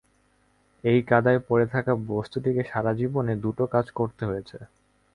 [0.83, 4.57] এই কাদায় পড়ে থাকা বস্তুটিকে সারাজীবনে দুটো কাজ করতে হয়েছে।